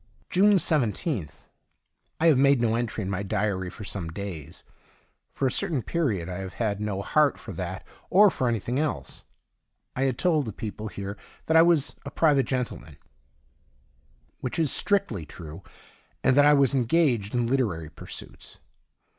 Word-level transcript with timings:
June 0.31 0.53
nth.— 0.53 1.43
I 2.19 2.25
have 2.25 2.37
made 2.39 2.59
no 2.59 2.73
entry 2.73 3.03
in 3.03 3.09
my 3.11 3.21
diary 3.21 3.69
for 3.69 3.83
some 3.83 4.07
days. 4.09 4.63
For 5.31 5.45
a 5.45 5.51
certain 5.51 5.83
period 5.83 6.27
I 6.27 6.39
have 6.39 6.53
had 6.55 6.81
no 6.81 7.03
heart 7.03 7.37
for 7.37 7.51
that 7.51 7.85
or 8.09 8.31
for 8.31 8.49
anything 8.49 8.79
else. 8.79 9.25
I 9.95 10.05
had 10.05 10.17
told 10.17 10.47
the 10.47 10.53
people 10.53 10.87
here 10.87 11.17
that 11.45 11.55
I 11.55 11.61
was 11.61 11.95
a 12.03 12.09
private 12.09 12.47
gentleman 12.47 12.97
(which 14.39 14.57
is 14.57 14.71
sti 14.71 14.97
ictly 14.97 15.27
true), 15.27 15.61
and 16.23 16.35
that 16.35 16.47
I 16.47 16.53
was 16.55 16.73
engaged 16.73 17.35
in 17.35 17.45
literary 17.45 17.91
pursuits. 17.91 18.57